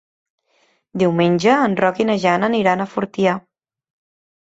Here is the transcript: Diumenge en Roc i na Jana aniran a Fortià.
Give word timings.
Diumenge 1.03 1.59
en 1.67 1.77
Roc 1.83 2.01
i 2.01 2.09
na 2.13 2.17
Jana 2.27 2.53
aniran 2.55 2.85
a 2.85 2.91
Fortià. 2.97 3.41